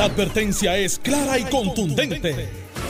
[0.00, 2.48] La advertencia es clara y contundente.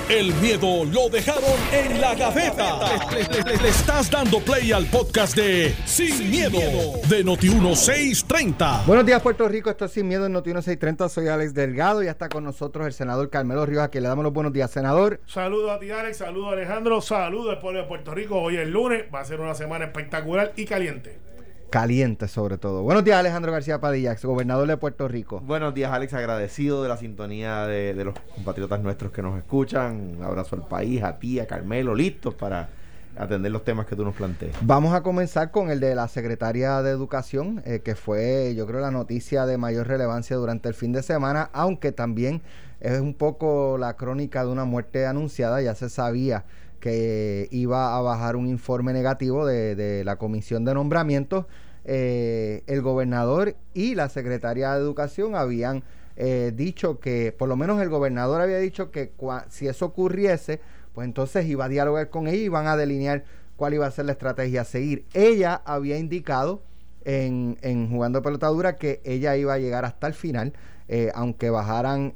[0.09, 2.79] El miedo lo dejaron en la gaveta.
[3.11, 6.61] Le, estás dando play al podcast de Sin, miedo,
[7.09, 8.87] de Noti1630.
[8.87, 9.71] Buenos días, Puerto Rico.
[9.71, 11.09] Esto es Sin Miedo en Noti1630.
[11.09, 14.23] Soy Alex Delgado y está con nosotros el senador Carmelo Ríos, a quien le damos
[14.23, 15.21] los buenos días, senador.
[15.27, 16.19] Saludos a ti, Alex.
[16.19, 17.01] Saludos a Alejandro.
[17.01, 18.41] Saludos al pueblo de Puerto Rico.
[18.41, 19.07] Hoy es lunes.
[19.13, 21.30] Va a ser una semana espectacular y caliente
[21.71, 22.83] caliente sobre todo.
[22.83, 25.41] Buenos días, Alejandro García Padilla, gobernador de Puerto Rico.
[25.41, 30.17] Buenos días, Alex, agradecido de la sintonía de, los compatriotas nuestros que nos escuchan.
[30.19, 32.69] Un abrazo al país, a ti, a Carmelo, listos para
[33.17, 34.57] atender los temas que tú nos planteas.
[34.63, 38.81] Vamos a comenzar con el de la secretaria de Educación, eh, que fue, yo creo,
[38.81, 42.43] la noticia de mayor relevancia durante el fin de semana, aunque también
[42.81, 46.45] es un poco la crónica de una muerte anunciada, ya se sabía
[46.81, 51.47] que iba a bajar un informe negativo de, la comisión de nombramientos.
[51.85, 55.83] Eh, el gobernador y la secretaria de Educación habían
[56.17, 59.13] eh, dicho que, por lo menos el gobernador había dicho que
[59.49, 60.61] si eso ocurriese,
[60.95, 63.25] pues entonces iba a dialogar con ella y iban a delinear
[63.57, 65.05] cuál iba a ser la estrategia a seguir.
[65.15, 66.63] Ella había indicado
[67.05, 70.53] en, en jugando pelotadura que ella iba a llegar hasta el final,
[70.89, 72.15] eh, aunque bajaran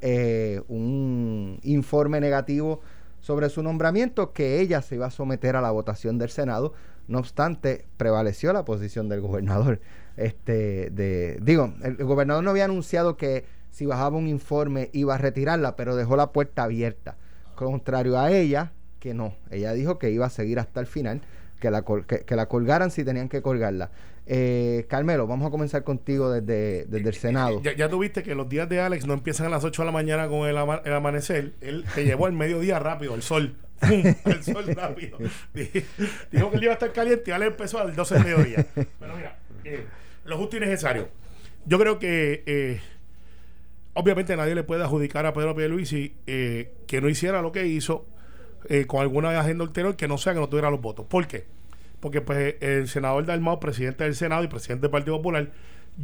[0.67, 2.81] un informe negativo
[3.25, 6.73] sobre su nombramiento que ella se iba a someter a la votación del Senado.
[7.07, 9.81] No obstante, prevaleció la posición del gobernador.
[10.15, 15.17] Este, de, digo, el, gobernador no había anunciado que si bajaba un informe iba a
[15.17, 17.17] retirarla, pero dejó la puerta abierta.
[17.55, 19.33] Contrario a ella, que no.
[19.49, 21.21] Ella dijo que iba a seguir hasta el final,
[21.59, 23.89] que la, que la colgaran si tenían que colgarla.
[24.27, 27.61] Eh, Carmelo, vamos a comenzar contigo desde, desde el Senado.
[27.61, 29.91] Ya, ya tuviste que los días de Alex no empiezan a las 8 de la
[29.91, 31.53] mañana con el, amanecer.
[31.61, 33.55] Él te llevó al mediodía rápido, el sol.
[33.81, 35.17] el sol rápido.
[36.31, 38.65] Dijo que él iba a estar caliente y Alex empezó al 12 del mediodía.
[38.73, 39.85] Pero mira, eh,
[40.25, 41.09] lo justo y necesario.
[41.65, 42.79] Yo creo que eh,
[43.93, 48.05] obviamente nadie le puede adjudicar a Pedro Pierluisi eh, que no hiciera lo que hizo
[48.69, 51.05] eh, con alguna agenda anterior que no sea que no tuviera los votos.
[51.07, 51.45] ¿Por qué?
[52.05, 55.49] Porque pues el senador Dalmau, presidente del Senado y presidente del Partido Popular,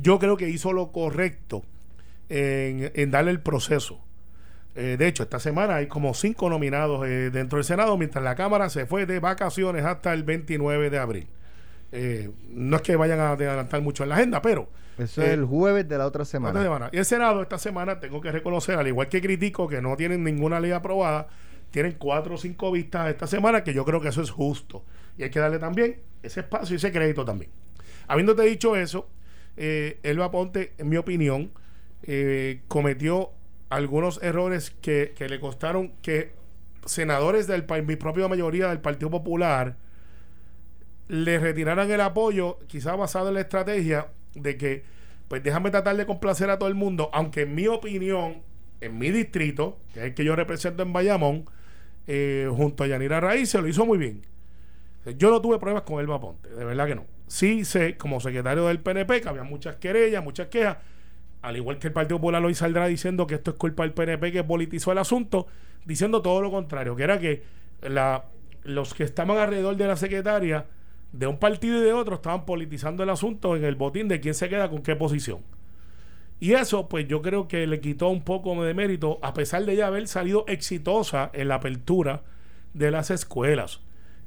[0.02, 1.64] yo creo que hizo lo correcto
[2.28, 4.04] en, darle el proceso.
[4.74, 8.34] Eh, de hecho, esta semana hay como cinco nominados eh, dentro del Senado, mientras la
[8.34, 11.28] Cámara se fue de vacaciones hasta el 29 de abril.
[11.92, 14.70] Eh, no es que vayan a adelantar mucho en la agenda, pero...
[14.98, 16.50] Eso es el jueves de la otra semana.
[16.50, 16.90] otra semana.
[16.92, 20.24] Y el Senado esta semana, tengo que reconocer, al igual que critico que no tienen
[20.24, 21.28] ninguna ley aprobada,
[21.70, 24.84] tienen cuatro o cinco vistas esta semana, que yo creo que eso es justo.
[25.18, 27.52] Y hay que darle también ese espacio y ese crédito también.
[28.08, 29.08] Habiéndote dicho eso,
[29.58, 31.52] eh, Elba Ponte, en mi opinión,
[32.04, 33.32] eh, cometió
[33.70, 36.32] algunos errores que, le costaron que
[36.86, 39.78] senadores del mi propia mayoría del Partido Popular
[41.08, 44.84] le retiraran el apoyo, quizás basado en la estrategia de que,
[45.28, 48.42] pues déjame tratar de complacer a todo el mundo, aunque en mi opinión,
[48.82, 51.46] en mi distrito, que es el que yo represento en Bayamón,
[52.08, 54.22] eh, junto a Yanira Raíz, se lo hizo muy bien.
[55.18, 57.06] Yo no tuve pruebas con Elba Ponte, de verdad que no.
[57.28, 60.78] Sí sé, como secretario del PNP, que había muchas querellas, muchas quejas,
[61.42, 64.32] al igual que el Partido Popular hoy saldrá diciendo que esto es culpa del PNP
[64.32, 65.48] que politizó el asunto,
[65.86, 67.42] diciendo todo lo contrario, que era que
[67.82, 68.26] la,
[68.64, 70.68] los que estaban alrededor de la secretaria
[71.14, 74.36] de un partido y de otro estaban politizando el asunto en el botín de quién
[74.36, 75.40] se queda con qué posición.
[76.40, 79.76] Y eso, pues yo creo que le quitó un poco de mérito, a pesar de
[79.76, 82.22] ya haber salido exitosa en la apertura
[82.74, 83.82] de las escuelas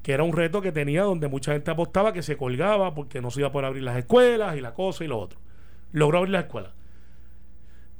[0.04, 3.30] que era un reto que tenía donde mucha gente apostaba que se colgaba porque no
[3.30, 5.40] se iba a poder abrir las escuelas y la cosa y lo otro.
[5.92, 6.72] Logró abrir las escuelas.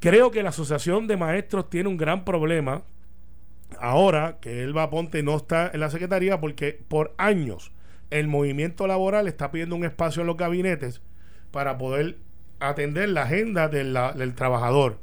[0.01, 2.83] Creo que la Asociación de Maestros tiene un gran problema
[3.81, 7.73] ahora que Elba Ponte no está en la Secretaría porque por años
[8.11, 11.01] el movimiento laboral está pidiendo un espacio en los gabinetes
[11.53, 12.19] para poder
[12.61, 15.01] atender la agenda del trabajador.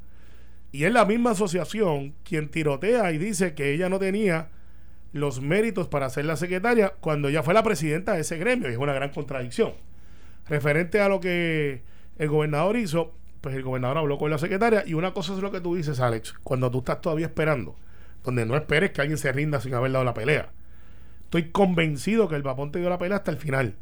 [0.71, 4.49] Y es la misma asociación quien tirotea y dice que ella no tenía
[5.13, 8.73] los méritos para ser la secretaria cuando ella fue la presidenta de ese gremio y
[8.73, 9.73] es una gran contradicción.
[10.47, 11.83] Referente a lo que
[12.17, 15.51] el gobernador hizo, pues el gobernador habló con la secretaria y una cosa es lo
[15.51, 17.75] que tú dices, Alex, cuando tú estás todavía esperando,
[18.23, 20.51] donde no esperes que alguien se rinda sin haber dado la pelea.
[21.23, 23.75] Estoy convencido que el Vapón te dio la pelea hasta el final.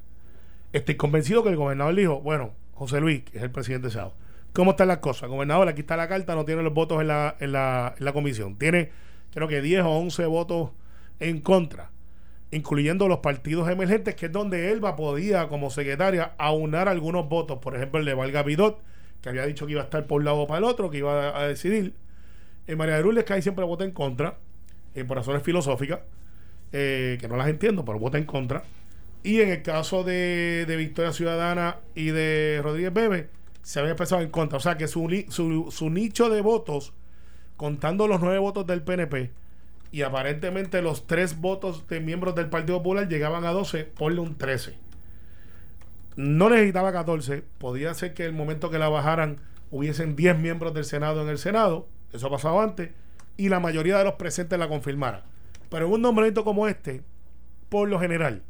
[0.71, 4.13] Estoy convencido que el gobernador dijo, bueno, José Luis, que es el presidente de Sábado,
[4.53, 5.29] ¿cómo están las cosas?
[5.29, 8.13] Gobernador, aquí está la carta, no tiene los votos en la, en la, en la
[8.13, 8.57] comisión.
[8.57, 8.91] Tiene,
[9.33, 10.69] creo que 10 o 11 votos
[11.19, 11.91] en contra,
[12.51, 17.59] incluyendo los partidos emergentes, que es donde Elba podía, como secretaria, aunar algunos votos.
[17.59, 18.81] Por ejemplo, el de Valga Vidot,
[19.21, 20.99] que había dicho que iba a estar por un lado o para el otro, que
[20.99, 21.93] iba a, decidir.
[22.67, 24.37] En María de Lourdes, ahí siempre vota en contra,
[24.95, 25.99] eh, por razones filosóficas,
[26.71, 28.63] eh, que no las entiendo, pero vota en contra.
[29.23, 33.29] Y en el caso de, Victoria Ciudadana y de Rodríguez Bebe,
[33.61, 34.57] se había expresado en contra.
[34.57, 36.93] O sea que su, su, su nicho de votos
[37.57, 39.31] contando los nueve votos del PNP
[39.91, 44.37] y aparentemente los tres votos de miembros del Partido Popular llegaban a 12, ponle un
[44.37, 44.75] 13.
[46.15, 49.37] No necesitaba 14, podía ser que el momento que la bajaran
[49.71, 52.91] hubiesen 10 miembros del Senado en el Senado, eso ha pasado antes,
[53.37, 55.23] y la mayoría de los presentes la confirmara.
[55.69, 57.03] Pero en un nombramiento como este,
[57.69, 58.43] por lo general,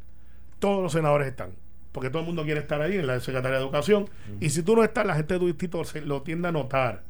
[0.58, 1.52] todos los senadores están.
[1.92, 4.08] Porque todo el mundo quiere estar ahí en la Secretaría de Educación.
[4.40, 7.02] Y si tú no estás, la gente de tu distrito se lo tiende a notar.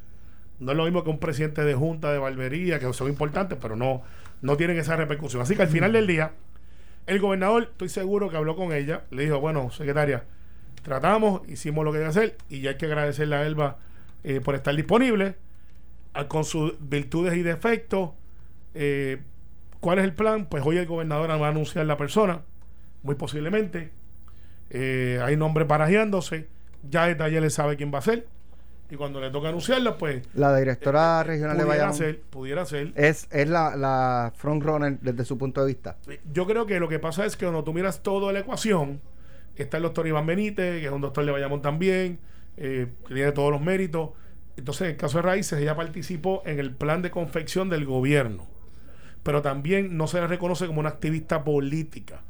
[0.60, 3.76] No es lo mismo que un presidente de junta de barbería, que son importantes, pero
[3.76, 4.02] no,
[4.42, 5.42] no tienen esa repercusión.
[5.42, 6.32] Así que al final del día,
[7.06, 10.24] el gobernador, estoy seguro que habló con ella, le dijo, bueno, secretaria,
[10.82, 13.78] tratamos, hicimos lo que hay que hacer y ya hay que agradecerle a Elba
[14.22, 15.36] eh, por estar disponible,
[16.28, 18.10] con sus virtudes y defectos.
[18.74, 19.22] Eh,
[19.80, 20.44] ¿Cuál es el plan?
[20.44, 22.42] Pues hoy el gobernador va a anunciar la persona,
[23.02, 23.92] muy posiblemente.
[24.68, 26.48] Eh, hay nombres barajeándose,
[26.88, 28.26] ya desde ayer le sabe quién va a ser
[28.90, 30.22] y cuando le toca anunciarla, pues.
[30.34, 31.94] La directora regional de Bayamón.
[31.94, 32.92] Ser, pudiera ser.
[32.96, 35.96] Es, es la, la frontrunner desde su punto de vista.
[36.32, 39.00] Yo creo que lo que pasa es que cuando tú miras toda la ecuación,
[39.62, 42.18] está el doctor Iván Benítez, que es un doctor de Bayamón también,
[42.56, 44.10] eh, que tiene todos los méritos.
[44.56, 48.48] Entonces, en el caso de Raíces, ella participó en el plan de confección del gobierno.
[49.22, 52.22] Pero también no se le reconoce como una activista política,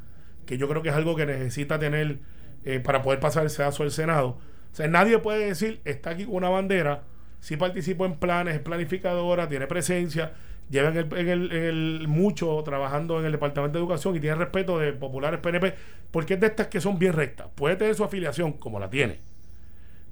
[0.47, 2.19] que yo creo que es algo que necesita tener
[2.65, 4.39] eh, para poder pasar el sedazo del Senado
[4.73, 7.03] o sea, nadie puede decir, está aquí con una bandera,
[7.41, 10.33] si participó en planes, es planificadora, tiene presencia,
[10.69, 15.41] lleva en el, mucho trabajando en el Departamento de Educación y tiene respeto de populares
[15.41, 15.75] PNP,
[16.11, 17.49] porque es de estas que son bien rectas.
[17.55, 19.19] Puede tener su afiliación, como la tiene,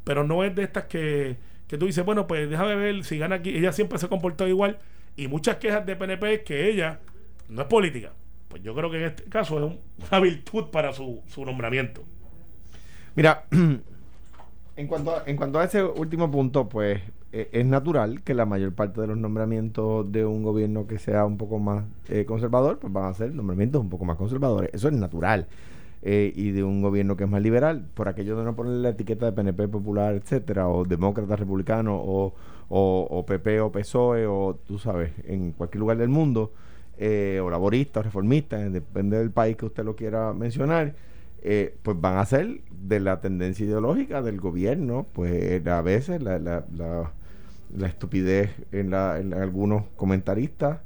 [0.05, 1.37] pero no es de estas que,
[1.69, 3.50] que tú dices, bueno, pues déjame ver si gana aquí.
[3.56, 4.78] Ella siempre se comportó igual
[5.16, 7.00] y muchas quejas de PNP que ella
[7.49, 8.12] no es política.
[8.49, 12.04] Pues yo creo que en este caso es una virtud para su, su nombramiento.
[13.14, 13.44] Mira,
[14.78, 17.00] En cuanto, a, en cuanto a ese último punto, pues
[17.32, 21.26] eh, es natural que la mayor parte de los nombramientos de un gobierno que sea
[21.26, 24.70] un poco más eh, conservador, pues van a ser nombramientos un poco más conservadores.
[24.72, 25.48] Eso es natural.
[26.02, 28.90] Eh, y de un gobierno que es más liberal, por aquello de no ponerle la
[28.90, 32.34] etiqueta de PNP popular, etcétera, o demócrata republicano, o,
[32.69, 36.52] o, PP o PSOE, o tú sabes, en cualquier lugar del mundo,
[37.00, 40.94] o laborista o reformista, depende del país que usted lo quiera mencionar
[41.43, 46.38] eh, pues van a ser de la tendencia ideológica del gobierno, pues a veces la,
[46.38, 46.64] la,
[47.76, 50.81] la, estupidez en, la, en algunos comentaristas,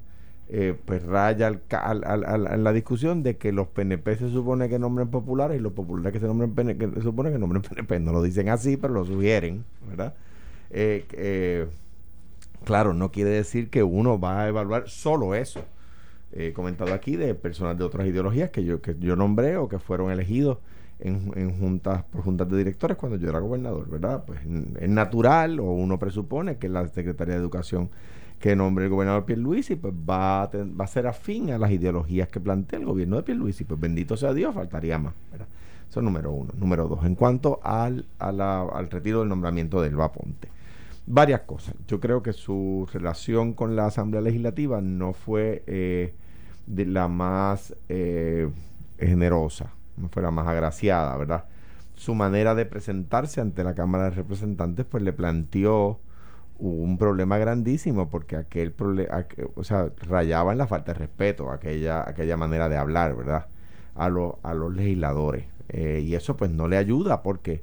[0.49, 5.09] eh, pues raya al, al, la discusión de que los PNP se supone que nombren
[5.09, 8.01] populares y los populares que se nombren PNP, se supone que nombren PNP.
[8.01, 10.15] No lo dicen así, pero lo sugieren, ¿verdad?
[10.71, 11.67] Eh,
[12.65, 15.63] claro, no quiere decir que uno va a evaluar solo eso
[16.33, 19.79] he comentado aquí de personas de otras ideologías que yo, que yo nombré o que
[19.79, 20.59] fueron elegidos
[20.99, 24.25] en, en, juntas por juntas de directores cuando yo era gobernador, ¿verdad?
[24.27, 24.41] Pues
[24.81, 27.91] es natural o uno presupone que la Secretaría de Educación
[28.39, 32.29] que nombre el gobernador Pierluisi pues va a, va a ser afín a las ideologías
[32.29, 35.47] que plantea el gobierno de Pierluisi, pues bendito sea Dios, faltaría más, ¿verdad?
[35.89, 36.53] Eso es número uno.
[36.57, 40.49] Número dos, en cuanto al, al retiro del nombramiento de Elba Ponte
[41.07, 41.75] varias cosas.
[41.87, 46.15] Yo creo que su relación con la Asamblea Legislativa no fue eh,
[46.67, 48.49] de la más eh,
[48.99, 51.45] generosa, no fue la más agraciada, ¿verdad?
[51.95, 56.01] Su manera de presentarse ante la Cámara de Representantes, pues le planteó
[56.59, 59.27] un problema grandísimo porque aquel problema,
[59.57, 63.47] o sea, rayaba en la falta de respeto, aquella, aquella manera de hablar, ¿verdad?
[63.97, 65.47] A, a los legisladores.
[65.69, 67.63] Eh, y eso pues no le ayuda porque,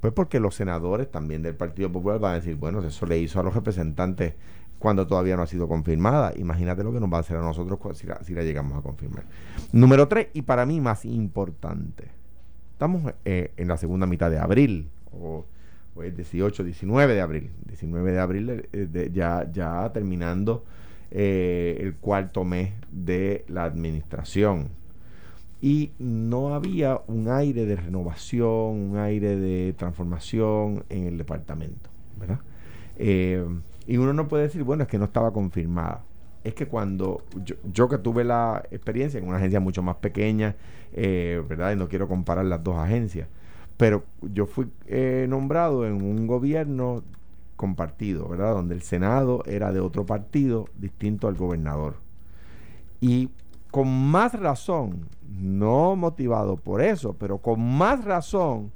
[0.00, 3.38] pues porque los senadores también del Partido Popular van a decir, bueno, eso le hizo
[3.38, 4.34] a los representantes
[4.78, 6.32] cuando todavía no ha sido confirmada.
[6.36, 9.24] Imagínate lo que nos va a hacer a nosotros si la, llegamos a confirmar.
[9.72, 12.08] Número tres, y para mí más importante,
[12.72, 15.44] estamos eh, en la segunda mitad de abril, o,
[16.02, 20.64] el 18, 19 de abril, 19 de abril eh, ya, ya terminando
[21.10, 24.70] eh, el cuarto mes de la administración.
[25.62, 32.40] Y no había un aire de renovación, un aire de transformación en el departamento, ¿verdad?
[33.90, 36.04] Y uno no puede decir, bueno, es que no estaba confirmada.
[36.44, 37.22] Es que cuando
[37.72, 40.54] yo, que tuve la experiencia en una agencia mucho más pequeña,
[40.92, 41.72] eh, ¿verdad?
[41.72, 43.28] Y no quiero comparar las dos agencias,
[43.76, 47.02] pero yo fui eh, nombrado en un gobierno
[47.56, 48.54] compartido, ¿verdad?
[48.54, 51.96] Donde el Senado era de otro partido distinto al gobernador.
[53.00, 53.30] Y
[53.70, 58.72] con más razón, no motivado por eso, pero con más razón,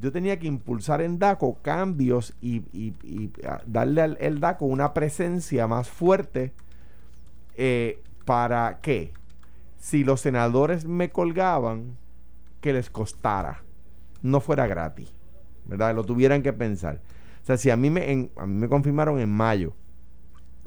[0.00, 2.62] yo tenía que impulsar en DACO cambios y,
[3.46, 6.52] ah, darle al DACO una presencia más fuerte
[7.56, 9.12] eh, para que
[9.78, 11.96] si los senadores me colgaban,
[12.60, 13.62] que les costara,
[14.22, 15.12] no fuera gratis,
[15.64, 15.94] ¿verdad?
[15.94, 17.00] Lo tuvieran que pensar.
[17.42, 19.74] O sea, si a mí me, a mí me confirmaron en mayo,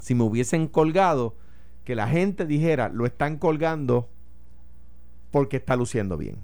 [0.00, 1.36] si me hubiesen colgado,
[1.84, 4.08] que la gente dijera, lo están colgando
[5.30, 6.36] porque está luciendo bien.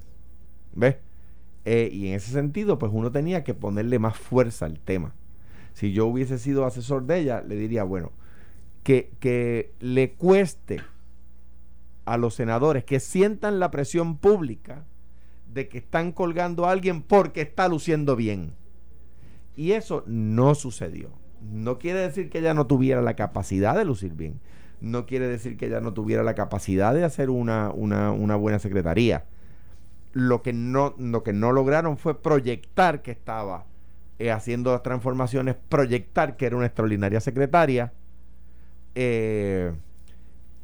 [0.75, 0.97] ¿Ves?
[1.65, 5.15] Eh, y en ese sentido, pues uno tenía que ponerle más fuerza al tema.
[5.73, 8.13] Si yo hubiese sido asesor de ella, le diría, bueno,
[8.83, 10.81] que, que le cueste
[12.05, 14.85] a los senadores que sientan la presión pública
[15.53, 18.53] de que están colgando a alguien porque está luciendo bien.
[19.57, 21.11] Y eso no sucedió.
[21.41, 24.41] No quiere decir que ella no tuviera la capacidad de lucir bien.
[24.81, 28.59] No quiere decir que ella no tuviera la capacidad de hacer una, una, una buena
[28.59, 29.25] secretaría.
[30.13, 33.67] Lo que, no, lo que no lograron fue proyectar que estaba
[34.19, 37.93] eh, haciendo las transformaciones, proyectar que era una extraordinaria secretaria.
[38.95, 39.73] Eh,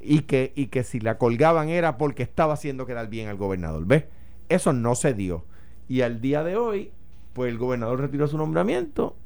[0.00, 3.86] y que, y que si la colgaban era porque estaba haciendo quedar bien al gobernador.
[3.86, 4.04] ¿Ves?
[4.48, 5.44] Eso no se dio.
[5.88, 6.92] Y al día de hoy,
[7.32, 9.16] pues el gobernador retiró su nombramiento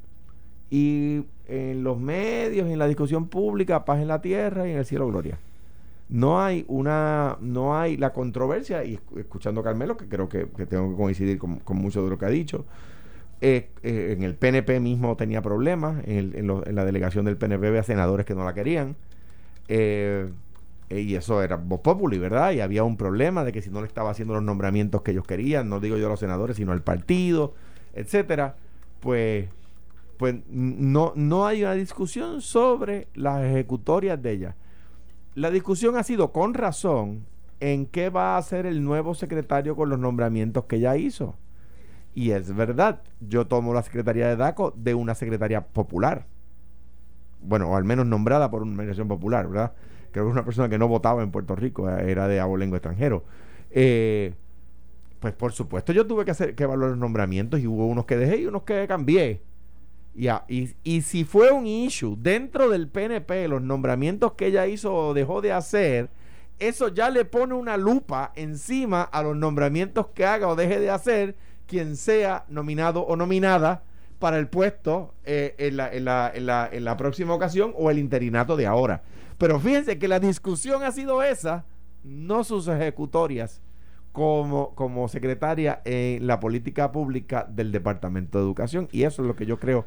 [0.71, 4.85] y en los medios, en la discusión pública, paz en la tierra y en el
[4.85, 5.37] cielo gloria.
[6.07, 10.91] No hay una, no hay la controversia, y escuchando a Carmelo, que creo que, tengo
[10.91, 12.65] que coincidir con, mucho de lo que ha dicho,
[13.41, 18.25] eh, eh, en el PNP mismo tenía problemas, en, la delegación del PNP había senadores
[18.25, 18.95] que no la querían.
[19.67, 20.31] Eh,
[20.89, 22.51] y eso era Voz Populi, ¿verdad?
[22.51, 25.25] Y había un problema de que si no le estaba haciendo los nombramientos que ellos
[25.25, 27.53] querían, no digo yo a los senadores, sino al partido,
[27.93, 28.55] etcétera,
[28.99, 29.47] pues,
[30.21, 34.55] pues no, no hay una discusión sobre las ejecutorias de ella.
[35.33, 37.25] La discusión ha sido con razón
[37.59, 41.33] en qué va a hacer el nuevo secretario con los nombramientos que ella hizo.
[42.13, 46.27] Y es verdad, yo tomo la secretaría de DACO de una secretaria popular.
[47.41, 49.73] Bueno, o al menos nombrada por una organización popular, ¿verdad?
[50.11, 53.23] creo que una persona que no votaba en Puerto Rico, eh, era de abolengo extranjero.
[53.71, 54.35] Eh,
[55.19, 58.17] pues por supuesto yo tuve que hacer que evaluar los nombramientos y hubo unos que
[58.17, 59.41] dejé y unos que cambié.
[60.13, 64.93] Ya, y, y si fue un issue dentro del PNP, los nombramientos que ella hizo
[64.93, 66.09] o dejó de hacer,
[66.59, 70.89] eso ya le pone una lupa encima a los nombramientos que haga o deje de
[70.89, 73.83] hacer quien sea nominado o nominada
[74.19, 77.89] para el puesto eh, en, la, en, la, en, la, en la próxima ocasión o
[77.89, 79.01] el interinato de ahora.
[79.37, 81.65] Pero fíjense que la discusión ha sido esa,
[82.03, 83.61] no sus ejecutorias
[84.11, 88.87] como, como secretaria en la política pública del Departamento de Educación.
[88.91, 89.85] Y eso es lo que yo creo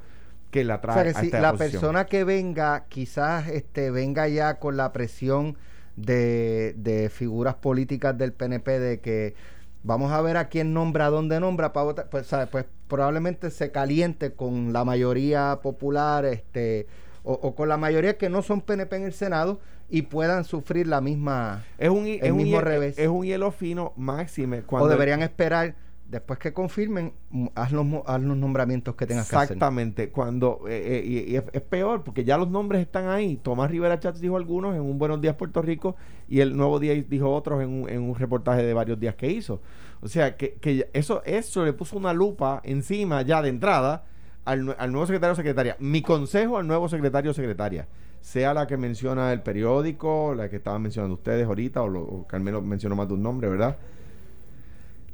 [0.50, 1.11] que la trae.
[1.11, 5.57] O sea, que si la persona que venga, quizás este, venga ya con la presión
[5.97, 9.35] de, de figuras políticas del PNP de que
[9.83, 13.71] vamos a ver a quién nombra, a dónde nombra para votar, pues, pues probablemente se
[13.71, 16.87] caliente con la mayoría popular, este
[17.23, 21.00] o, con la mayoría que no son PNP en el Senado y puedan sufrir la
[21.00, 22.98] misma es un, el mismo revés.
[22.98, 24.62] Es un hielo fino máxime.
[24.68, 25.74] o deberían esperar
[26.08, 29.44] después que confirmen, mm, haz los, haz los nombramientos que tengas que hacer.
[29.44, 33.36] Exactamente, cuando eh, eh, y, es, peor porque ya los nombres están ahí.
[33.36, 35.96] Tomás Rivera Chats dijo algunos en un Buenos Días Puerto Rico
[36.28, 39.30] y el Nuevo Día dijo otros en un, en un reportaje de varios días que
[39.30, 39.60] hizo.
[40.00, 44.04] O sea, que, que eso, eso le puso una lupa encima ya de entrada
[44.44, 45.76] al, nuevo secretario o secretaria.
[45.78, 47.88] Mi consejo al nuevo secretario o secretaria,
[48.25, 52.40] sea la que menciona el periódico, la que estaban mencionando ustedes ahorita, o, lo, al
[52.40, 53.76] menos mencionó más de un nombre, ¿verdad?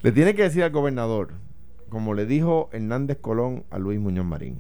[0.01, 1.33] Le tiene que decir al gobernador,
[1.89, 4.59] como le dijo Hernández Colón a Luis Muñoz Marín,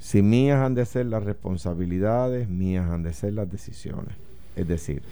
[0.00, 4.16] si mías han de ser las responsabilidades, mías han de ser las decisiones.
[4.56, 5.04] Es decir,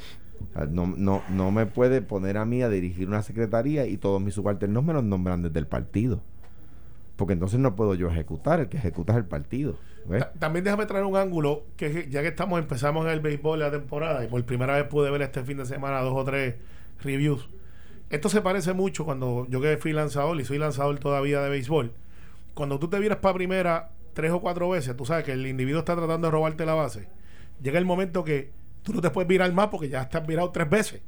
[0.68, 4.34] no, no, no me puede poner a mí a dirigir una secretaría y todos mis
[4.34, 6.22] subalternos me los nombran desde el partido
[7.22, 9.76] porque entonces no puedo yo ejecutar, el que ejecuta es el partido.
[10.40, 14.24] También déjame traer un ángulo, que ya que estamos, empezamos en el béisbol la temporada,
[14.24, 16.56] y por primera vez pude ver este fin de semana dos o tres
[17.00, 17.48] reviews.
[18.10, 21.92] Esto se parece mucho cuando yo que fui lanzador y soy lanzador todavía de béisbol.
[22.54, 25.78] Cuando tú te vieras para primera tres o cuatro veces, tú sabes que el individuo
[25.78, 27.06] está tratando de robarte la base.
[27.62, 28.50] Llega el momento que
[28.82, 31.02] tú no te puedes virar más porque ya estás virado tres veces.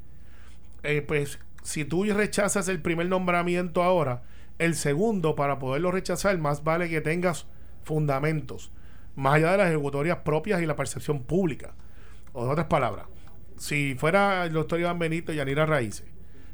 [0.84, 4.22] Eh, pues si tú rechazas el primer nombramiento ahora,
[4.58, 7.46] el segundo, para poderlo rechazar, más vale que tengas
[7.82, 8.72] fundamentos,
[9.16, 11.74] más allá de las ejecutorias propias y la percepción pública.
[12.32, 13.06] O de otras palabras,
[13.56, 16.06] si fuera el doctor Iván Benito y Yanira Raíces,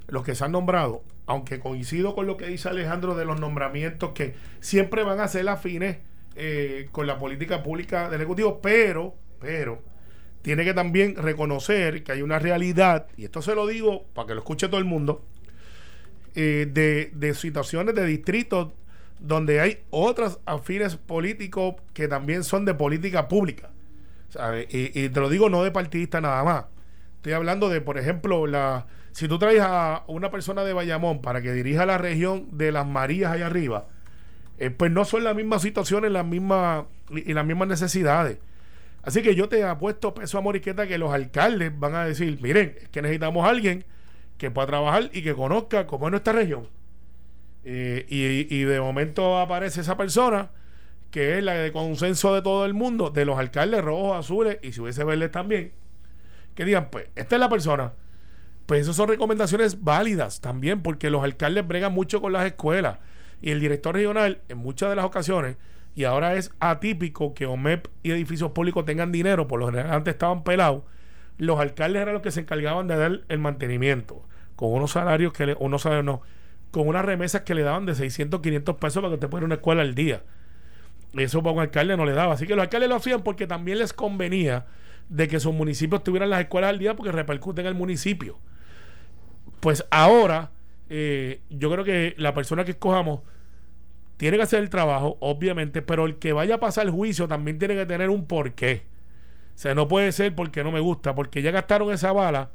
[0.09, 4.11] los que se han nombrado, aunque coincido con lo que dice Alejandro de los nombramientos
[4.13, 5.99] que siempre van a ser afines
[6.37, 9.83] eh, con la política pública del Ejecutivo, pero, pero,
[10.43, 14.35] tiene que también reconocer que hay una realidad, y esto se lo digo para que
[14.35, 15.25] lo escuche todo el mundo,
[16.35, 18.69] eh, de, situaciones de distritos
[19.19, 23.71] donde hay otros afines políticos que también son de política pública.
[24.71, 26.65] Y, te lo digo no de partidista nada más.
[27.17, 31.43] Estoy hablando de, por ejemplo, la si tú traes a una persona de Bayamón para
[31.43, 33.89] que dirija la región de las Marías allá arriba,
[34.59, 38.39] eh, pues no son las mismas situaciones las mismas, y las mismas necesidades.
[39.03, 42.77] Así que yo te apuesto peso a moriqueta que los alcaldes van a decir, miren,
[42.81, 43.85] es que necesitamos a alguien
[44.41, 46.67] que pueda trabajar y que conozca cómo es nuestra región.
[47.63, 50.51] Eh, y, y de momento aparece esa persona
[51.11, 54.73] que es la de consenso de todo el mundo, de los alcaldes rojos, azules y
[54.73, 55.73] si hubiese verdes también,
[56.55, 57.93] que digan, pues, esta es la persona.
[58.65, 62.97] Pues esas son recomendaciones válidas también, porque los alcaldes bregan mucho con las escuelas
[63.43, 65.57] y el director regional, en muchas de las ocasiones,
[65.95, 70.15] y ahora es atípico que OMEP y edificios públicos tengan dinero, por lo general antes
[70.15, 70.85] estaban pelados,
[71.41, 74.23] los alcaldes eran los que se encargaban de dar el mantenimiento,
[74.57, 76.21] con unos salarios que le, unos salarios no,
[76.71, 79.55] con unas remesas que le daban de 600, 500 pesos para que usted pudiera una
[79.55, 80.23] escuela al día.
[81.15, 82.35] Eso para un alcalde no le daba.
[82.35, 84.67] Así que los alcaldes lo hacían porque también les convenía
[85.09, 88.39] de que sus municipios tuvieran las escuelas al día porque repercuten en el municipio.
[89.61, 90.51] Pues ahora,
[90.91, 93.21] eh, yo creo que la persona que escojamos
[94.19, 97.59] tiene que hacer el trabajo, obviamente, pero el que vaya a pasar el juicio también
[97.59, 98.90] tiene que tener un porqué.
[99.61, 102.49] Sea, no puede ser porque no me gusta, porque ya gastaron esa bala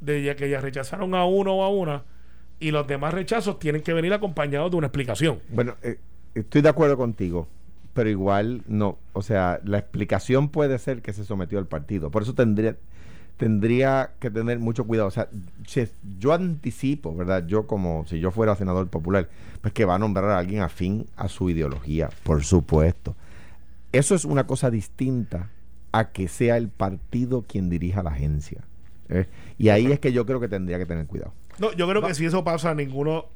[0.00, 2.02] de que ya rechazaron a uno o a una
[2.60, 5.40] y los demás rechazos tienen que venir acompañados de una explicación.
[5.48, 5.96] Bueno, eh,
[6.34, 7.48] estoy de acuerdo contigo
[7.94, 8.98] pero igual no.
[9.14, 12.10] O sea, la explicación puede ser que se sometió al partido.
[12.10, 12.76] Por eso tendría,
[13.38, 15.08] tendría que tener mucho cuidado.
[15.08, 15.28] O sea,
[16.18, 17.46] yo anticipo, ¿verdad?
[17.46, 19.30] Yo como si yo fuera senador popular,
[19.62, 23.14] pues que va a nombrar a alguien afín a su ideología, por supuesto.
[23.90, 25.50] Eso es una cosa distinta
[25.92, 28.64] a que sea el partido quien dirija la agencia.
[29.08, 29.26] ¿eh?
[29.58, 31.32] Y ahí es que yo creo que tendría que tener cuidado.
[31.58, 33.26] No, yo creo que si eso pasa, ninguno,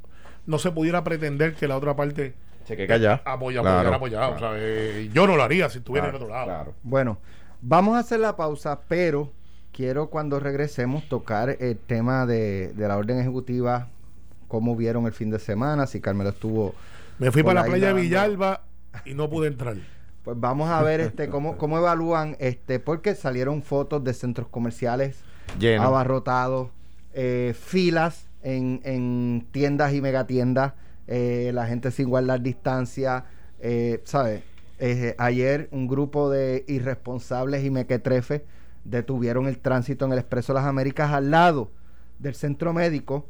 [0.46, 2.34] no se pudiera pretender que la otra parte
[2.64, 3.22] se que calla.
[3.24, 3.60] Apoya,
[3.94, 6.74] apoyar, eh, yo no lo haría si estuviera en otro lado.
[6.82, 7.18] Bueno,
[7.60, 9.32] vamos a hacer la pausa, pero
[9.72, 13.88] quiero cuando regresemos tocar el tema de, la orden ejecutiva,
[14.48, 16.74] cómo vieron el fin de semana, si Carmelo estuvo...
[17.18, 18.62] Me fui para la playa de Villalba
[19.04, 19.76] y no pude entrar.
[20.26, 25.22] Pues vamos a ver este cómo, cómo evalúan, este porque salieron fotos de centros comerciales
[25.78, 26.70] abarrotados,
[27.14, 30.72] eh, filas en, en tiendas y megatiendas
[31.06, 33.26] eh, la gente sin guardar distancia,
[33.60, 34.42] eh, ¿sabes?
[34.80, 38.42] Eh, ayer un grupo de irresponsables y mequetrefes
[38.82, 41.70] detuvieron el tránsito en el Expreso de las Américas al lado
[42.18, 43.28] del centro médico,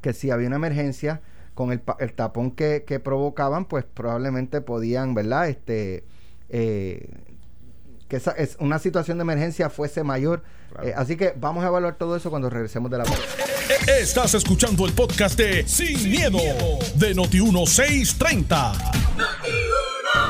[0.00, 1.20] que si había una emergencia
[1.54, 5.48] con el, el tapón que, que, provocaban, pues probablemente podían, ¿verdad?
[5.48, 6.04] Este,
[6.48, 7.08] eh,
[8.08, 10.42] que esa, es una situación de emergencia fuese mayor.
[10.82, 13.04] Eh, así que vamos a evaluar todo eso cuando regresemos de la
[13.86, 16.38] Estás escuchando el podcast de Sin, miedo,
[16.96, 18.72] de Noti1630.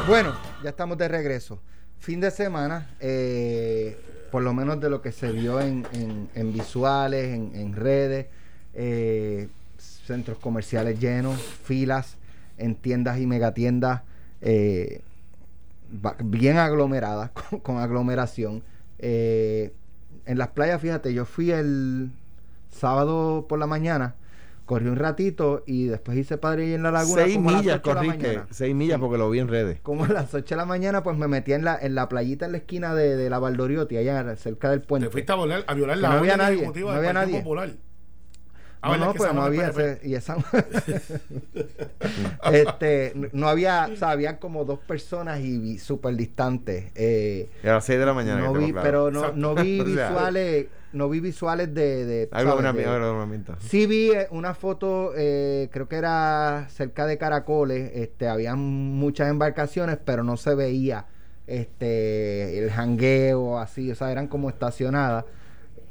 [0.07, 1.61] Bueno, ya estamos de regreso.
[1.99, 3.97] Fin de semana, eh,
[4.31, 5.85] por lo menos de lo que se vio en,
[6.53, 8.27] visuales, en, redes,
[8.75, 9.49] eh,
[10.07, 12.17] centros comerciales llenos, filas
[12.59, 14.03] en tiendas y megatiendas
[16.25, 17.31] bien aglomeradas,
[17.63, 18.63] con, aglomeración.
[18.99, 19.73] Eh,
[20.25, 22.11] en las playas, fíjate, yo fui el
[22.71, 24.15] sábado por la mañana,
[24.67, 27.23] corrí un ratito y después hice padre y en la laguna.
[27.25, 29.81] Seis millas corriste, seis millas porque lo vi en redes.
[29.83, 32.47] Como a las 8 de la mañana, pues me metí en la, en la playita
[32.47, 35.09] en la esquina de, la Valdoriotti, allá cerca del puente.
[35.09, 37.39] Te fuiste a, violar la no había nadie, no había nadie.
[37.39, 37.71] Popular.
[38.85, 40.39] Ah, no, no, pues no había y esa
[42.53, 47.85] este no había o sea había como dos personas y súper distantes eh, a las
[47.85, 52.05] 6 de la mañana no vi, pero no, no vi visuales no vi visuales de,
[52.05, 52.29] de,
[53.61, 59.31] sí vi eh, una foto eh, creo que era cerca de Caracoles este habían muchas
[59.31, 61.07] embarcaciones pero no se veía
[61.47, 65.25] este el jangueo así o sea eran como estacionadas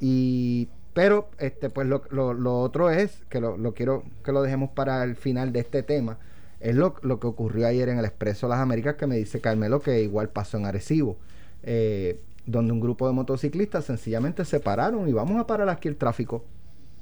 [0.02, 4.72] y pero este, pues lo, lo, otro es, que lo, lo, quiero que lo dejemos
[4.72, 6.18] para el final de este tema,
[6.60, 9.82] es lo, lo que ocurrió ayer en el Expreso Las Américas, que me dice Carmelo
[9.82, 11.18] que igual pasó en Arecibo,
[11.64, 15.96] eh, donde un grupo de motociclistas sencillamente se pararon y vamos a parar aquí el
[15.96, 16.44] tráfico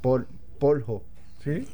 [0.01, 0.27] por
[0.59, 1.03] polvo.
[1.43, 1.67] ¿Sí?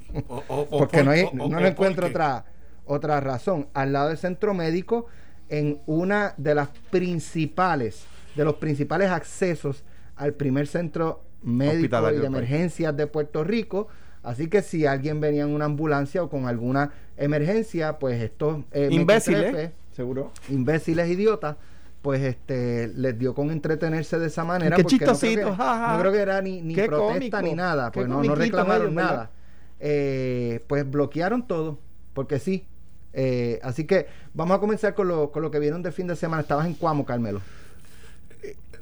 [0.70, 2.46] Porque no, hay, no, encuentro otra,
[2.86, 3.68] otra razón.
[3.74, 5.08] Al lado del centro médico,
[5.50, 9.84] en una de las principales, de los principales accesos
[10.16, 13.88] al primer centro médico y de emergencias de Puerto Rico.
[14.24, 18.90] Así que si alguien venía en una ambulancia o con alguna emergencia, pues estos eh,
[18.92, 21.58] imbéciles, seguro, imbéciles idiotas,
[22.02, 24.76] pues este les dio con entretenerse de esa manera.
[24.76, 28.96] Qué chistosito, no, creo que, era ni, ni protesta ni nada, pues no, no reclamaron
[28.96, 29.32] nada.
[29.80, 31.80] Eh, pues bloquearon todo,
[32.14, 32.66] porque sí.
[33.14, 36.16] Eh, así que vamos a comenzar con lo, con lo que vieron del fin de
[36.16, 36.42] semana.
[36.42, 37.42] Estabas en Cuamo, Carmelo.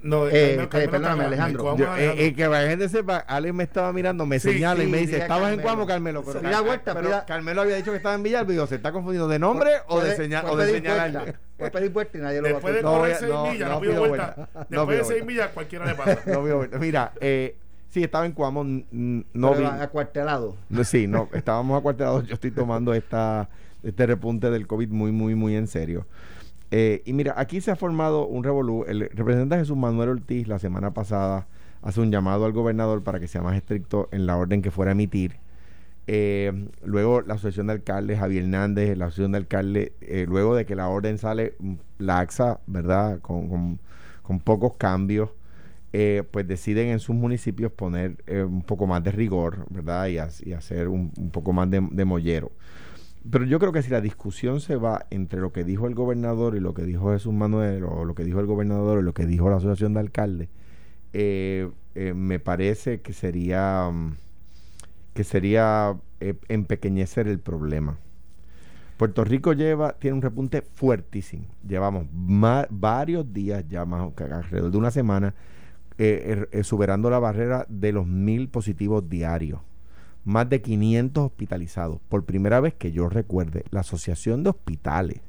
[0.03, 1.75] No, eh, eh perdóname, Alejandro.
[1.97, 5.53] Eh, que la gente sepa, Alex me estaba mirando, me señala y me dice, ¿estabas
[5.53, 6.23] en Cuamo, Carmelo?
[6.25, 9.39] Pero, vuelta, Carmelo había dicho que estaba en Villalba y digo, ¿se está confundiendo de
[9.39, 11.39] nombre o de, señal, o de señalar?
[11.57, 13.31] Puede pedir vuelta y nadie lo Después va a de No, correr voy a- 6
[13.31, 14.33] no, millas, no no, pido pido vuelta.
[14.35, 14.65] vuelta.
[14.69, 15.25] Después pido de 6 vuelta.
[15.25, 16.19] millas, cualquiera le pasa.
[16.25, 17.55] No veo- Mira, eh,
[17.89, 18.63] sí, estaba en Cuamo.
[18.91, 19.63] No vi.
[19.63, 20.57] acuartelado.
[20.69, 22.27] No, sí, no, estábamos acuartelados.
[22.27, 23.47] Yo estoy tomando esta,
[23.83, 26.05] este repunte del COVID muy, muy, muy en serio.
[26.75, 28.83] Eh, y mira, aquí se ha formado un revolú.
[28.87, 31.47] El representante Jesús Manuel Ortiz la semana pasada
[31.83, 34.89] hace un llamado al gobernador para que sea más estricto en la orden que fuera
[34.91, 35.35] a emitir.
[36.07, 40.65] Eh, luego la asociación de alcaldes, Javier Hernández, la asociación de alcaldes, eh, luego de
[40.65, 43.19] que la orden sale mm, laxa, ¿verdad?
[43.21, 43.47] Con,
[44.23, 45.29] con- pocos cambios,
[45.93, 50.07] eh, pues deciden en sus municipios poner un poco más de rigor, ¿verdad?
[50.07, 52.51] Y, ha- y hacer un, poco más de mollero.
[53.29, 56.55] Pero yo creo que si la discusión se va entre lo que dijo el gobernador
[56.55, 59.25] y lo que dijo Jesús Manuel, o lo que dijo el gobernador y lo que
[59.25, 60.49] dijo la asociación de alcaldes,
[61.13, 64.15] eh, eh, me parece que sería mm,
[65.13, 67.97] que sería eh, empequeñecer el problema.
[68.97, 71.45] Puerto Rico lleva, tiene un repunte fuertísimo.
[71.67, 75.33] Llevamos ma- varios días, ya más alrededor de una semana,
[75.97, 79.59] eh, eh, superando la barrera de los mil positivos diarios.
[80.25, 81.99] Más de 500 hospitalizados.
[82.09, 85.19] Por primera vez que yo recuerde, la Asociación de Hospitales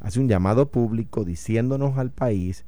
[0.00, 2.64] hace un llamado público diciéndonos al país,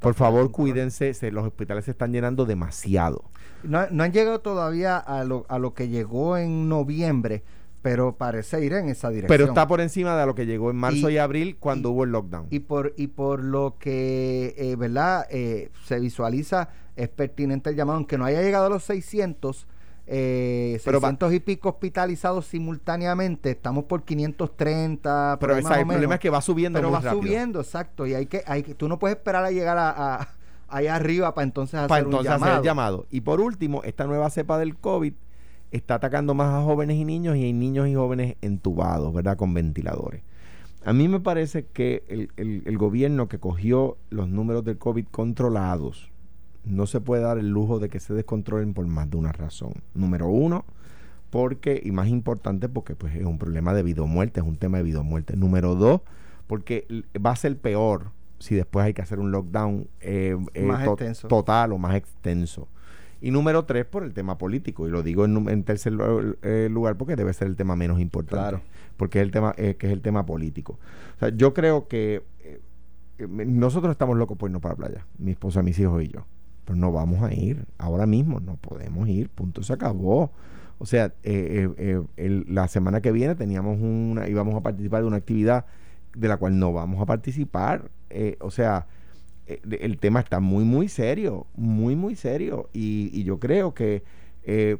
[0.00, 3.24] por favor cuídense, se- los hospitales se están llenando demasiado.
[3.62, 7.44] No, no han llegado todavía a lo, a lo que llegó en noviembre,
[7.82, 9.28] pero parece ir en esa dirección.
[9.28, 11.92] Pero está por encima de lo que llegó en marzo y, Y- abril cuando y-
[11.92, 12.46] hubo el lockdown.
[12.50, 17.98] y por y por lo que eh, verdad Eh, se visualiza es pertinente el llamado
[17.98, 19.68] aunque no haya llegado a los 600
[20.08, 25.86] eh, Pero va- 600 y pico hospitalizados simultáneamente estamos por 530 por pero esa- el
[25.86, 27.22] problema es que va subiendo pero muy va rápido.
[27.22, 29.90] subiendo exacto y hay que hay que- tú no puedes esperar a llegar a,
[30.20, 30.28] a-
[30.68, 32.52] allá arriba para entonces hacer para un entonces llamado.
[32.52, 33.06] hacer el llamado.
[33.10, 35.12] Y por último, esta nueva cepa del COVID
[35.72, 39.36] está atacando más a jóvenes y niños y hay niños y jóvenes entubados, ¿verdad?
[39.36, 40.22] Con ventiladores.
[40.84, 45.06] A mí me parece que el, el- el gobierno que cogió los números del COVID
[45.10, 46.10] controlados
[46.66, 49.72] no se puede dar el lujo de que se descontrolen por más de una razón.
[49.94, 50.64] Número uno,
[51.30, 54.56] porque, y más importante, porque pues, es un problema de vida o muerte, es un
[54.56, 55.36] tema de vida o muerte.
[55.36, 56.00] Número dos,
[56.46, 56.86] porque
[57.24, 60.92] va a ser peor si después hay que hacer un lockdown eh, eh, Más to-
[60.92, 61.28] extenso.
[61.28, 62.68] total o más extenso.
[63.20, 64.86] Y número tres, por el tema político.
[64.86, 65.94] Y lo digo en, tercer
[66.42, 68.36] eh, lugar porque debe ser el tema menos importante.
[68.36, 68.60] Claro.
[68.96, 70.78] Porque es el tema, eh, que es el tema político.
[71.16, 72.22] O sea, yo creo que
[73.18, 75.06] nosotros estamos locos por irnos para la playa.
[75.18, 76.26] Mi esposa, mis hijos y yo.
[76.66, 77.64] Pero no vamos a ir.
[77.78, 79.30] Ahora mismo no podemos ir.
[79.30, 79.62] Punto.
[79.62, 80.32] Se acabó.
[80.78, 85.00] O sea, eh, eh, eh, el- la semana que viene teníamos una, íbamos a participar
[85.00, 85.64] de una actividad
[86.14, 87.90] de la cual no vamos a participar.
[88.10, 88.86] Eh, o sea,
[89.46, 92.68] el tema está muy, muy serio, muy, muy serio.
[92.74, 94.02] Y, y yo creo que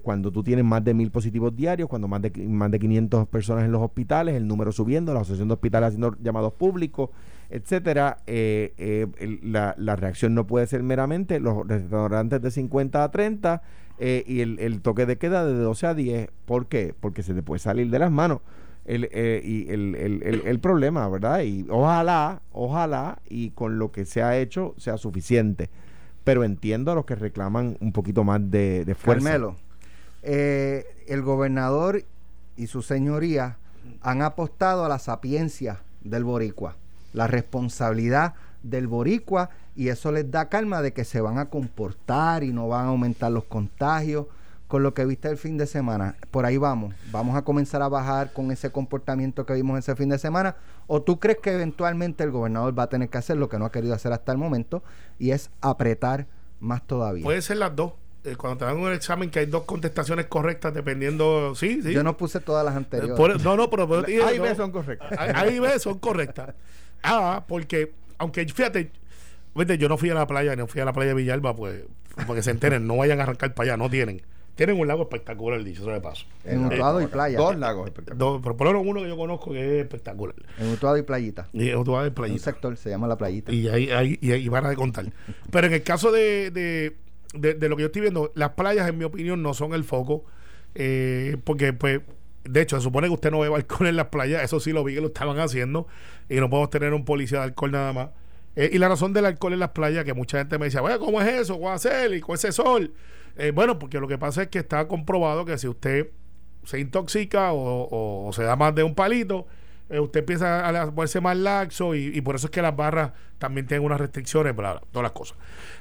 [0.02, 3.64] cuando tú tienes más de mil positivos diarios, cuando más de, más de 500 personas
[3.64, 7.10] en los hospitales, el número subiendo, la asociación de hospitales haciendo llamados públicos,
[7.50, 13.10] etcétera, eh, eh, la, la reacción no puede ser meramente los restaurantes de 50 a
[13.10, 13.62] 30
[13.98, 16.28] eh, y el, el toque de queda de 12 a 10.
[16.44, 16.94] ¿Por qué?
[16.98, 18.40] Porque se te puede salir de las manos
[18.84, 19.04] el,
[19.44, 19.94] y el,
[20.44, 21.42] el- problema, ¿verdad?
[21.42, 25.70] Y ojalá, ojalá, y con lo que se ha hecho sea suficiente.
[26.24, 29.24] Pero entiendo a los que reclaman un poquito más de, de fuerza.
[29.30, 29.56] Carmelo,
[30.22, 32.02] el gobernador
[32.56, 33.58] y su señoría
[34.02, 36.76] han apostado a la sapiencia del boricua,
[37.12, 42.42] la responsabilidad del boricua y eso les da calma de que se van a comportar
[42.44, 44.26] y no van a aumentar los contagios.
[44.68, 46.92] Con lo que viste el fin de semana, por ahí vamos.
[47.12, 50.56] Vamos a comenzar a bajar con ese comportamiento que vimos ese fin de semana.
[50.88, 53.64] ¿O tú crees que eventualmente el gobernador va a tener que hacer lo que no
[53.66, 54.82] ha querido hacer hasta el momento
[55.20, 56.26] y es apretar
[56.58, 57.22] más todavía?
[57.22, 57.92] Puede ser las dos.
[58.24, 61.54] Eh, cuando te dan un examen que hay dos contestaciones correctas dependiendo.
[61.54, 61.92] Sí, sí.
[61.92, 63.16] Yo no puse todas las Eh, anteriores.
[63.16, 63.88] por- no, no, pero.
[63.88, 64.42] pero A y no.
[64.42, 65.12] B son correctas.
[65.16, 66.54] A, A y B son correctas.
[67.02, 68.90] Ah, porque, aunque fíjate,
[69.54, 71.84] vete, yo no fui a la playa, no fui a la playa de Villalba, pues,
[72.26, 74.22] porque se enteren, no vayan a arrancar para allá, no tienen.
[74.54, 76.24] Tienen un lago espectacular, dicho sea de paso.
[76.44, 77.36] en Utuado y playa.
[77.36, 78.40] Dos lagos espectaculares.
[78.42, 80.34] Pero por lo menos uno que yo conozco que es espectacular.
[80.58, 81.46] En Utuado y playita.
[81.52, 82.42] Y otro va de Un playita.
[82.44, 83.52] sector se llama la playita.
[83.52, 85.12] Y ahí, ahí, y ahí van a contar.
[85.50, 86.96] Pero en el caso de, de,
[87.34, 89.84] de- de lo que yo estoy viendo, las playas, en mi opinión, no son el
[89.84, 90.24] foco.
[90.74, 92.00] eh, porque, pues,
[92.48, 94.42] de hecho, se supone que usted no bebe alcohol en las playas.
[94.42, 95.86] Eso sí lo vi que lo estaban haciendo.
[96.28, 98.08] Y no podemos tener un policía de alcohol nada más.
[98.56, 100.98] Eh, y la razón del alcohol en las playas, que mucha gente me decía, bueno,
[100.98, 101.54] ¿cómo es eso?
[101.54, 102.14] ¿Cómo hacer?
[102.14, 102.94] Y con ese sol.
[103.36, 106.10] Eh, bueno, porque lo que pasa es que está comprobado que si usted
[106.64, 109.46] se intoxica o, se da más de un palito,
[109.90, 112.74] eh, usted empieza a la- ponerse más laxo y, y por eso es que las
[112.74, 115.36] barras también tienen unas restricciones, bla, bla, todas las cosas.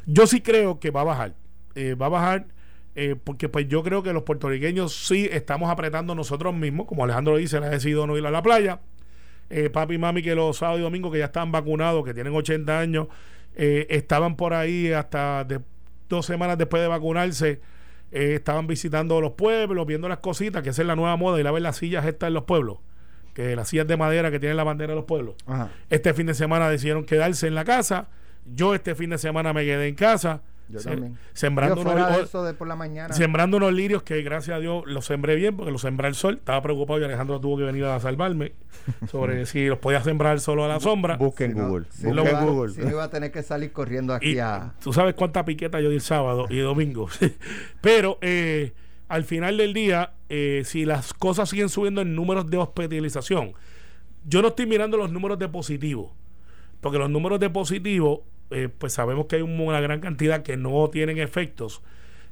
[0.05, 1.33] Yo sí creo que va a bajar.
[1.77, 2.45] Va a bajar
[2.95, 7.37] eh, porque pues yo creo que los puertorriqueños sí estamos apretando nosotros mismos, como Alejandro
[7.37, 8.79] dice, ha decidido no ir a la playa.
[9.49, 12.33] eh, papi y mami que los sábados y domingos que ya están vacunados, que tienen
[12.33, 13.07] 80 años,
[13.55, 15.61] eh, estaban por ahí hasta de,
[16.09, 17.61] dos semanas después de vacunarse,
[18.11, 21.43] eh, estaban visitando los pueblos, viendo las cositas, que esa es la nueva moda, y
[21.43, 22.79] la ver las sillas estas en los pueblos,
[23.33, 25.35] que las sillas de madera que tienen la bandera de los pueblos.
[25.45, 25.69] Ajá.
[25.89, 28.07] Este fin de semana decidieron quedarse en la casa.
[28.45, 30.41] Yo este fin de semana me quedé en casa.
[30.69, 31.17] Yo se- también.
[31.33, 33.13] Sembrando unos, de eso de por la mañana.
[33.13, 36.35] sembrando unos lirios que gracias a Dios los sembré bien porque los sembré al sol.
[36.35, 38.53] Estaba preocupado y Alejandro tuvo que venir a salvarme
[39.11, 41.17] sobre si los podía sembrar solo a la sombra.
[41.17, 41.85] Busquen Si no- Google.
[41.91, 42.73] Si no, Busquen iba, Google.
[42.73, 44.73] si no iba a tener que salir corriendo aquí Y a.
[44.81, 47.07] tú sabes cuánta piqueta yo di el sábado y domingo.
[47.81, 48.73] Pero eh,
[49.07, 53.53] al final del día, eh, si las cosas siguen subiendo en números de hospitalización,
[54.27, 56.11] yo no estoy mirando los números de positivo,
[56.81, 60.57] porque los números de positivo, eh, pues sabemos que hay un- una gran cantidad que
[60.57, 61.81] no tienen efectos.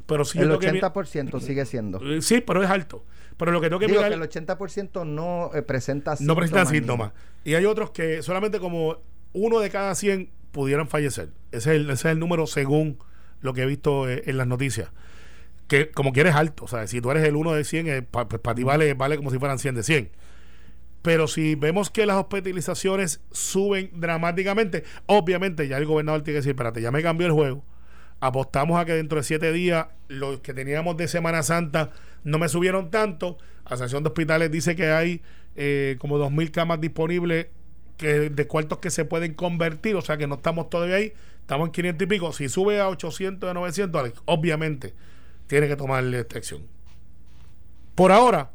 [0.05, 1.99] Pero si el yo tengo que mi- 80% sigue siendo.
[2.05, 3.05] eh, sí, pero es alto.
[3.37, 6.65] Pero lo que tengo que Digo mirar que el 80% no eh, presenta no presentan
[6.67, 7.13] ni- síntomas.
[7.43, 8.97] Y hay otros que solamente como
[9.33, 11.29] uno de cada 100 pudieran fallecer.
[11.51, 12.99] Ese es el, ese es el número según
[13.41, 14.89] lo que he visto eh, en las noticias.
[15.67, 16.65] Que como quieres alto.
[16.65, 18.93] O sea, si tú eres el uno de 100, eh, pa- pues para ti vale,
[18.93, 20.09] vale como si fueran 100 de 100.
[21.03, 26.51] Pero si vemos que las hospitalizaciones suben dramáticamente, obviamente ya el gobernador tiene que decir,
[26.51, 27.63] espérate, ya me cambió el juego.
[28.21, 31.91] Apostamos a que dentro de siete días los que teníamos de Semana Santa
[32.23, 33.37] no me subieron tanto.
[33.65, 35.21] Asociación de Hospitales dice que hay
[35.57, 37.47] eh, como 2.000 camas disponibles
[37.97, 41.11] que, de cuartos que se pueden convertir, o sea que no estamos todavía ahí,
[41.41, 42.31] estamos en 500 y pico.
[42.31, 44.93] Si sube a 800 de 900, Alex, obviamente
[45.47, 46.61] tiene que tomarle esta acción.
[47.93, 48.51] Por ahora,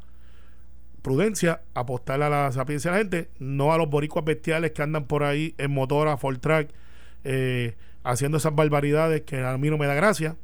[1.01, 5.05] prudencia, apostar a la sapiencia de la gente, no a los boricuas bestiales que andan
[5.05, 6.69] por ahí en motora, full track,
[7.23, 10.35] eh, haciendo esas barbaridades que a mí no me da gracia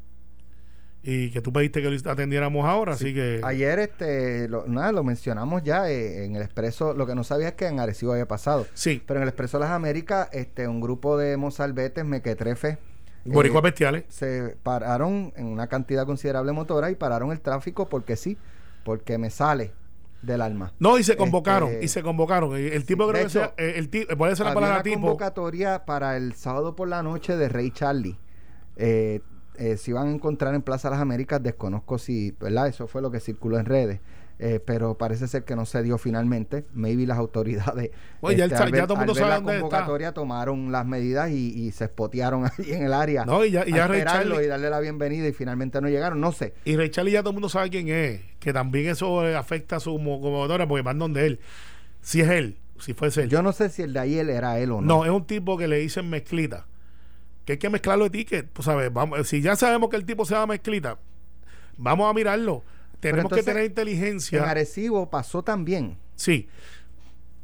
[1.07, 5.03] y que tú pediste que lo atendiéramos ahora, así que Ayer este lo, nada, lo
[5.03, 6.95] mencionamos ya eh, en el expreso.
[6.95, 8.65] Lo que no sabía es que en Arecibo había pasado.
[8.73, 12.79] sí, Pero en el expreso de las Américas, este, un grupo de mozalbetes, mequetrefes,
[13.23, 14.03] boricuas eh, bestiales.
[14.09, 18.35] se pararon en una cantidad considerable de motora y pararon el tráfico porque sí,
[18.83, 19.73] porque me sale
[20.25, 20.73] del alma.
[20.79, 22.55] No, y se convocaron, este, y se convocaron.
[22.55, 24.77] El, el tipo de creo que hecho, sea, eh, el tipo, puede ser la palabra
[24.77, 25.01] una tipo.
[25.01, 28.17] convocatoria para el sábado por la noche de Rey Charlie.
[28.77, 29.21] Eh,
[29.57, 32.67] eh, se iban a encontrar en Plaza Las Américas, desconozco si, ¿verdad?
[32.67, 34.01] Eso fue lo que circuló en redes.
[34.37, 36.65] Eh, pero parece ser que no se dio finalmente.
[36.73, 37.91] Maybe las autoridades.
[38.19, 39.61] Oye, ya el este, ya todo el mundo sabe la dónde está.
[39.61, 43.23] convocatoria tomaron las medidas y, y se espotearon ahí en el área.
[43.23, 46.19] No, y ya- y ya esperarlo Charlie- y darle la bienvenida y finalmente no llegaron.
[46.19, 46.53] No sé.
[46.65, 49.77] Y Ray Charlie ya todo el mundo sabe quién es, que también eso eh, afecta
[49.77, 51.39] a su motora porque van donde él.
[52.01, 53.29] Si es él, si fuese él.
[53.29, 54.97] Yo no sé si el de ahí él era él o no.
[54.97, 56.65] No, es un tipo que le dicen mezclita.
[57.45, 58.49] Que hay que mezclarlo de ticket.
[58.49, 58.91] Pues, ¿sabes?
[58.91, 60.97] Vamos, si ya sabemos que el tipo se llama mezclita,
[61.77, 62.63] vamos a mirarlo.
[63.11, 64.49] Tenemos que tener En inteligencia.
[64.49, 65.97] Arecibo pasó también.
[66.15, 66.47] Sí.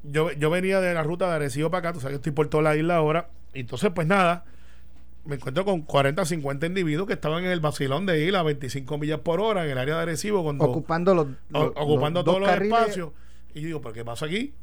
[0.03, 2.47] Yo, yo venía de la ruta de Arecibo para acá, tú sabes que estoy por
[2.49, 3.29] toda la isla ahora.
[3.53, 4.45] Y entonces, pues nada,
[5.25, 8.97] me encuentro con 40 50 individuos que estaban en el vacilón de isla a 25
[8.97, 10.41] millas por hora en el área de Arecibo.
[10.43, 12.79] Cuando, ocupando los, o- ocupando los todos dos los carriles.
[12.79, 13.11] espacios.
[13.53, 14.53] Y yo digo, ¿pero qué pasa aquí?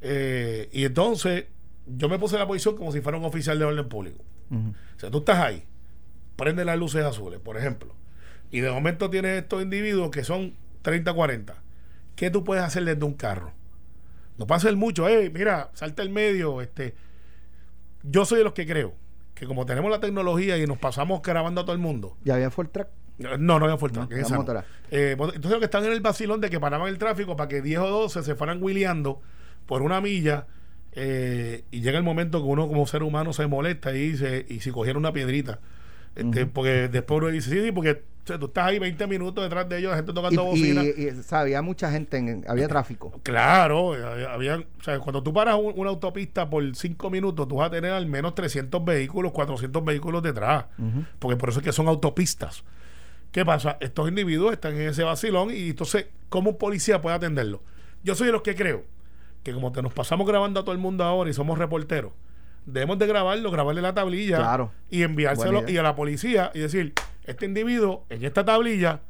[0.00, 1.44] Eh, y entonces
[1.86, 4.24] yo me puse en la posición como si fuera un oficial de orden público.
[4.52, 5.62] O sea, tú estás ahí,
[6.36, 7.94] prende las luces azules, por ejemplo,
[8.50, 11.54] y de momento tienes estos individuos que son 30, 40.
[12.16, 13.52] ¿Qué tú puedes hacer desde un carro?
[14.38, 16.94] No puede hacer mucho, eh, mira, salta el medio, este.
[18.02, 18.94] Yo soy de los que creo
[19.34, 22.50] que como tenemos la tecnología y nos pasamos grabando a todo el mundo, Y había
[22.50, 22.88] full track.
[23.18, 23.76] no, no había.
[23.92, 24.40] No, esa no.
[24.40, 24.64] motora.
[24.90, 27.48] Eh, mot- entonces, los que están en el vacilón de que paraban el tráfico para
[27.48, 29.20] que 10 o 12 se fueran wheeleando
[29.66, 30.46] por una milla
[30.92, 34.60] eh, y llega el momento que uno como ser humano se molesta y dice, y
[34.60, 35.60] si cogiera una piedrita.
[36.16, 39.42] Este, Porque después uno dice, sí, sí, porque o sea, tú estás ahí 20 minutos
[39.42, 40.82] detrás de ellos, la gente tocando y- bocina.
[40.84, 43.12] y, o sea, había mucha gente, en, había tráfico.
[43.22, 47.56] Claro, había, había- o sea, cuando tú paras un- una autopista por 5 minutos, tú
[47.56, 50.66] vas a tener al menos 300 vehículos, 400 vehículos detrás.
[51.18, 52.62] Porque por eso es que son autopistas.
[53.32, 53.76] ¿Qué pasa?
[53.80, 57.62] Estos individuos están en ese vacilón y entonces, ¿cómo un policía puede atenderlo?
[58.02, 58.84] Yo soy de los que creo
[59.44, 62.12] que como te nos pasamos grabando a todo el mundo ahora y somos reporteros,
[62.66, 64.72] debemos de grabarlo, grabarle la tablilla Claro.
[64.90, 66.92] y enviárselo y a la policía y decir,
[67.24, 69.00] este individuo en esta tablilla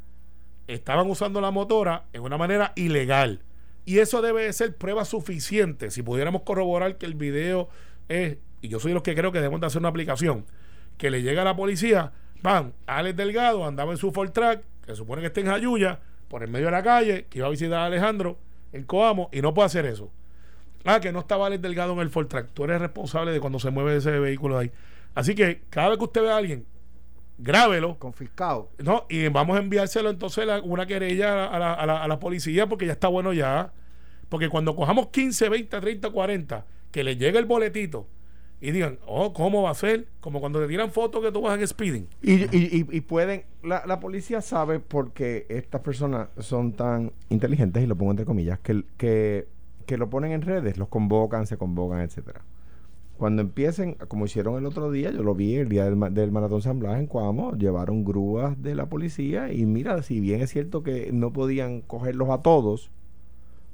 [0.66, 3.42] estaban usando la motora en una manera ilegal.
[3.84, 5.90] Y eso debe de ser prueba suficiente.
[5.90, 7.68] Si pudiéramos corroborar que el video
[8.08, 10.44] es, y yo soy los que creo que debemos de hacer una aplicación,
[10.98, 14.94] que le llega a la policía, van, Alex Delgado andaba en su Ford Track, que
[14.94, 17.78] supone que está en Jayuya, por el medio de la calle, que iba a visitar
[17.78, 18.38] a Alejandro
[18.72, 20.10] en Coamo, y no puede hacer eso.
[20.84, 22.50] Ah, que no estaba Alex Delgado en el Ford Track.
[22.54, 24.72] Tú eres responsable de cuando se mueve ese vehículo de ahí.
[25.14, 26.64] Así que cada vez que usted ve a alguien,
[27.42, 27.98] grábelo.
[27.98, 28.70] Confiscado.
[28.78, 32.18] No, y vamos a enviárselo entonces la- una querella a la, a la- a la
[32.18, 33.72] policía porque ya está bueno ya.
[34.28, 38.06] Porque cuando cojamos 15, 20, 30, 40, que le llegue el boletito
[38.60, 40.06] y digan, oh, ¿cómo va a ser?
[40.20, 42.06] Como cuando te tiran fotos que tú vas en speeding.
[42.22, 47.82] Y, y, y, y pueden, la, la, policía sabe porque estas personas son tan inteligentes,
[47.82, 49.48] y lo pongo entre comillas, que, que,
[49.86, 52.42] que lo ponen en redes, los convocan, se convocan, etcétera.
[53.20, 56.78] Cuando empiecen, como hicieron el otro día, yo lo vi el día del, Maratón San
[56.78, 61.12] Blas en Cuamo, llevaron grúas de la policía y mira, si bien es cierto que
[61.12, 62.90] no podían cogerlos a todos,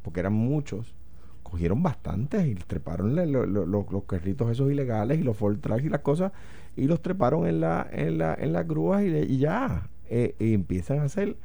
[0.03, 0.97] porque eran muchos,
[1.45, 5.91] cogieron bastantes y treparon lo, lo, lo, los carritos esos ilegales y los Ford y
[5.91, 6.33] las cosas
[6.77, 10.99] y los treparon en la en la en las grúas y, ya eh, y empiezan
[10.99, 11.37] a hacer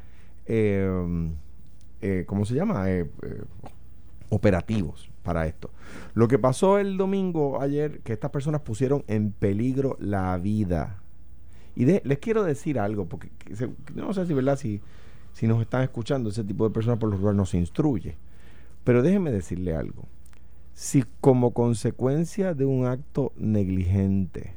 [0.48, 0.90] eh,
[2.02, 2.88] eh, ¿cómo se llama?
[4.30, 5.70] operativos para esto.
[6.14, 11.02] Lo que pasó el domingo ayer, que estas personas pusieron en peligro la vida.
[11.76, 13.30] Y les quiero decir algo, porque
[13.96, 14.58] no sé si, ¿verdad?
[14.58, 14.82] Si,
[15.34, 18.18] si nos están escuchando ese tipo de personas, por lo cual nos instruye.
[18.84, 20.06] Pero déjenme decirle algo.
[20.74, 24.56] Si como consecuencia de un acto negligente,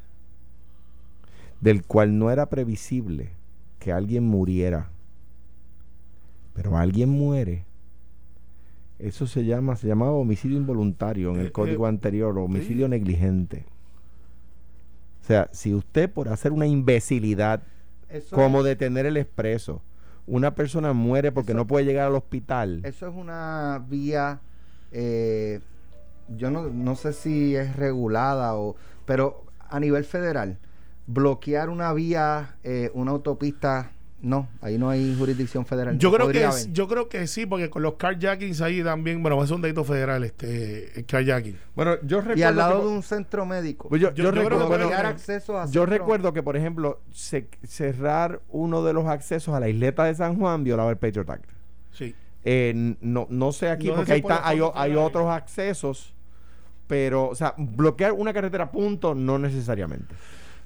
[1.61, 3.31] del cual no era previsible
[3.79, 4.91] que alguien muriera,
[6.55, 7.65] pero alguien muere,
[9.07, 12.87] eso se llama, se llamaba homicidio involuntario en el Eh, código eh, anterior, o homicidio
[12.87, 12.91] sí.
[12.91, 13.65] negligente.
[15.23, 17.63] O sea, si usted por hacer una imbecilidad
[18.09, 19.83] Eso como es- detener el expreso,
[20.27, 22.81] una persona muere porque Eso- no puede llegar al hospital.
[22.85, 24.41] Eso es una vía,
[24.93, 25.61] eh,
[26.37, 30.59] yo no, no sé si es regulada o, pero a nivel federal,
[31.07, 33.91] bloquear una vía, eh, una autopista,
[34.25, 35.97] no, ahí no hay jurisdicción federal.
[35.99, 39.43] Yo creo, que es- yo creo que sí, porque con los carjackings ahí también, bueno,
[39.45, 41.57] es un delito federal, este, el carjacking.
[41.77, 43.89] Bueno, yo recuerdo y al lado que- de un centro médico.
[43.89, 46.57] Pues yo, Yo- yo yo creo recuerdo, que acceso a yo centro- recuerdo que, por
[46.57, 50.97] ejemplo, se- cerrar uno de los accesos a la isleta de San Juan violaba el
[50.97, 51.45] Patriot Act.
[51.93, 52.15] Sí.
[52.45, 56.15] Eh, no, no sé aquí, No porque ahí está, hay, hay otros accesos,
[56.87, 60.15] pero, o sea, bloquear una carretera, punto, no necesariamente.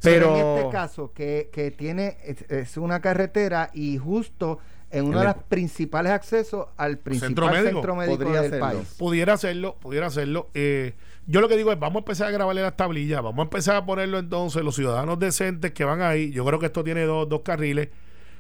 [0.03, 4.59] Pero Pero, en este caso, que, que tiene, es, es una carretera y justo
[4.91, 7.71] en uno En de los principales accesos al principal Centro médico.
[7.71, 8.67] centro médico Podría del hacerlo.
[8.67, 8.95] país.
[8.97, 10.49] Pudiera hacerlo, pudiera hacerlo.
[10.55, 10.95] Eh,
[11.27, 13.77] yo lo que digo es, vamos a empezar a grabarle las tablillas, vamos a empezar
[13.77, 17.29] a ponerlo entonces, los ciudadanos decentes que van ahí, yo creo que esto tiene dos,
[17.29, 17.89] dos carriles,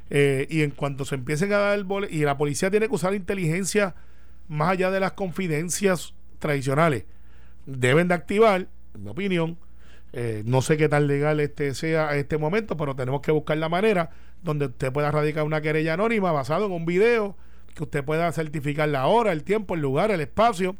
[0.08, 2.94] eh, y en cuanto se empiecen a dar el bole, y la policía tiene que
[2.94, 3.94] usar inteligencia
[4.48, 7.04] más allá de las confidencias tradicionales,
[7.66, 9.58] deben de activar, en mi opinión,
[10.12, 13.58] eh, no sé qué tan legal este sea a este momento, pero tenemos que buscar
[13.58, 14.10] la manera
[14.42, 17.36] donde usted pueda radicar una querella anónima basado en un video,
[17.74, 20.76] que usted pueda certificar la hora, el tiempo, el lugar, el espacio,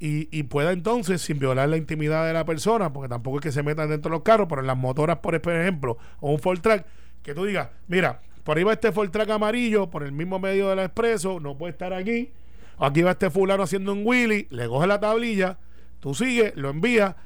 [0.00, 3.52] y, y pueda entonces, sin violar la intimidad de la persona, porque tampoco es que
[3.52, 6.60] se metan dentro de los carros, pero en las motoras, por ejemplo, o un Ford
[6.60, 6.86] Track,
[7.22, 10.68] que tú digas, mira, por ahí va este Ford Track amarillo, por el mismo medio
[10.68, 12.30] del expreso, no puede estar aquí,
[12.78, 15.58] aquí va este fulano haciendo un wheelie, le coge la tablilla,
[16.00, 17.16] tú sigues, lo envías,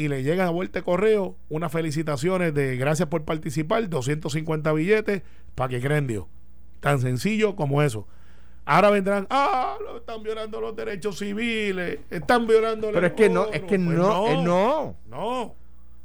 [0.00, 5.22] y le llega a vuelta de correo unas felicitaciones de gracias por participar, 250 billetes
[5.54, 6.24] para que creen Dios.
[6.80, 8.06] Tan sencillo como eso.
[8.64, 13.60] Ahora vendrán, ah, están violando los derechos civiles, están violando pero es que no, es
[13.62, 14.96] que Pues no, eh, no.
[15.08, 15.42] no.
[15.42, 15.56] O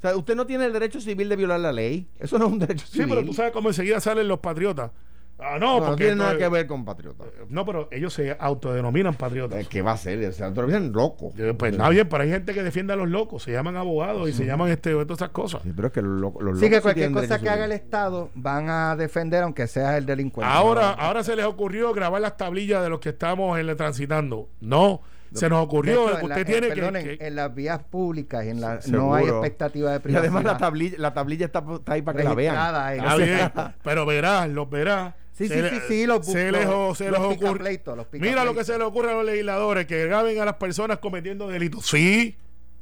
[0.01, 2.07] sea, usted no tiene el derecho civil de violar la ley.
[2.19, 3.09] Eso no es un derecho Sí, civil.
[3.09, 4.91] pero tú sabes cómo enseguida salen los patriotas.
[5.37, 7.25] Ah, no, no, no porque tiene nada que ver con patriota.
[7.49, 9.59] No, pero ellos se autodenominan patriotas.
[9.59, 10.25] Eh, ¿Qué va a ser?
[10.27, 11.33] O sea, todavía es loco.
[11.37, 14.29] Eh, Pues está bien, pero hay gente que defiende a los locos, se llaman abogados
[14.29, 15.61] y se llaman este, todas esas cosas.
[15.63, 17.65] Sí, pero es que los, locos- los Así que locos sí cualquier cosa que haga
[17.65, 17.71] el.
[17.73, 20.49] Estado van a defender aunque sea el delincuente.
[20.51, 24.47] Ahora, ahora se les ocurrió grabar las tablillas de los que estamos en transitando.
[24.61, 25.01] No,
[25.33, 27.83] se nos ocurrió hecho, que en la- usted eh, tiene que- que, en las vías
[27.83, 30.23] públicas y en la, Sí, no hay expectativa de Y privacidad.
[30.33, 32.55] además la tablilla, la tablilla está, está ahí para que la vean.
[32.75, 32.97] ahí.
[32.99, 33.51] Está bien,
[33.83, 35.13] pero verás, los verás.
[35.37, 37.79] Sí, Se sí, le- sí, sí, los se los- o- se los les ocurre.
[37.95, 40.99] los Mira lo que se les ocurre a los legisladores, que graben a las personas
[40.99, 41.85] cometiendo delitos.
[41.85, 42.37] Sí,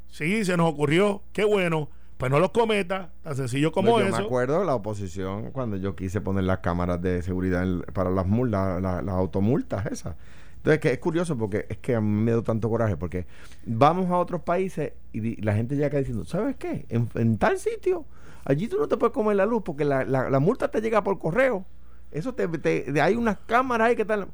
[0.10, 1.24] sí, se nos ocurrió.
[1.34, 1.90] Qué bueno.
[2.18, 4.18] Pues no los cometa, tan sencillo como No, yo eso.
[4.20, 8.26] me acuerdo la oposición cuando yo quise poner las cámaras de seguridad en- para las
[8.28, 10.16] multas, la- las automultas esas.
[10.58, 13.26] Entonces, que es curioso porque es que a mí me da tanto coraje porque
[13.66, 16.86] vamos a otros países y la gente llega acá diciendo, ¿sabes qué?
[16.90, 18.06] En, en tal sitio,
[18.46, 21.04] allí tú no te puedes comer la luz porque la, la- la multa te llega
[21.04, 21.66] por correo.
[22.14, 24.28] Eso te, te- de- hay unas cámaras ahí que están...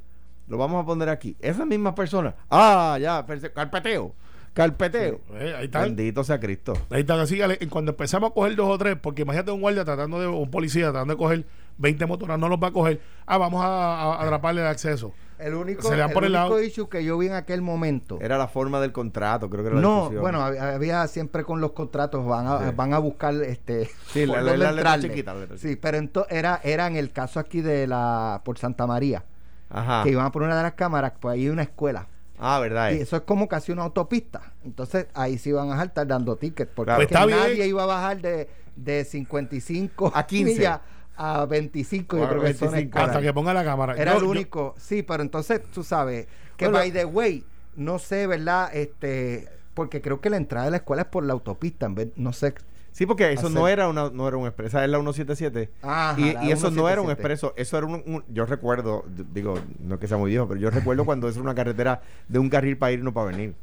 [0.47, 1.35] Lo vamos a poner aquí.
[1.39, 2.33] Esas mismas personas.
[2.49, 4.13] Ah, ya, carpeteo.
[4.53, 5.21] Carpeteo.
[5.35, 5.83] Eh, ahí están.
[5.95, 6.73] Bendito sea Cristo.
[6.89, 10.19] Ahí está, así cuando empezamos a coger dos o tres, porque imagínate un guardia tratando
[10.19, 11.45] de, un policía tratando de coger
[11.77, 12.99] 20 motoras, no los va a coger.
[13.27, 15.13] Ah, vamos a atraparle el acceso.
[15.39, 16.61] El único, Se le dan el por el único lado.
[16.61, 18.19] issue que yo vi en aquel momento.
[18.21, 20.21] Era la forma del contrato, creo que era la No, discusión.
[20.21, 22.73] bueno, había, había siempre con los contratos van a, Sí.
[22.75, 25.07] van a buscar este Sí, la- letra entrarle.
[25.09, 28.57] chiquita, la letra Sí, pero ento- era era en el caso aquí de la por
[28.59, 29.23] Santa María,
[29.69, 30.03] Ajá.
[30.03, 32.07] que iban a poner una de las cámaras, pues ahí hay una escuela.
[32.37, 32.91] Ah, verdad.
[32.91, 33.01] Y es.
[33.01, 34.41] eso es como casi una autopista.
[34.63, 36.71] Entonces ahí sí van a estar dando tickets.
[36.73, 37.01] Porque Claro.
[37.01, 37.67] es que Pues nadie bien.
[37.69, 40.53] iba a bajar de, de 55 A 15.
[40.53, 40.79] millas
[41.19, 42.17] a 25.
[42.17, 42.77] Yo creo que son 25.
[42.97, 43.09] escolar.
[43.09, 43.93] Hasta que ponga la cámara.
[43.95, 44.75] Era Yo- el yo- único.
[44.77, 46.79] Sí, pero entonces tú sabes que, Bueno.
[46.79, 47.43] by the way,
[47.75, 48.69] no sé, ¿verdad?
[48.73, 51.85] Este, porque creo que la entrada de la escuela es por la autopista.
[51.85, 52.53] En vez, no sé.
[52.91, 55.69] Sí, porque eso hacer- no era una no era un expreso, esa es la 177.
[55.83, 57.11] Ajá, y la y eso no era un 177.
[57.11, 60.59] expreso, eso era un, un- yo recuerdo, digo, no es que sea muy viejo, pero
[60.59, 63.27] yo recuerdo cuando eso era una carretera de un carril para ir y no para
[63.27, 63.53] venir.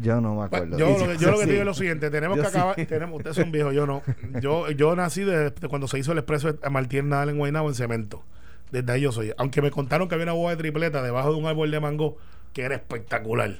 [0.00, 0.76] Yo no me acuerdo.
[0.76, 1.50] yo, lo, que- yo lo que sí.
[1.50, 2.84] digo es lo siguiente, tenemos Yo que acabar, sí.
[2.86, 4.02] tenemos, ustedes son viejos, yo no.
[4.40, 7.68] Yo, yo nací de, de cuando se hizo el expreso a Martín Nadal en Guaynabo
[7.68, 8.22] en cemento.
[8.70, 9.32] Desde ahí yo soy.
[9.38, 12.18] Aunque me contaron que había una boda de tripleta debajo de un árbol de mango
[12.52, 13.56] que era espectacular.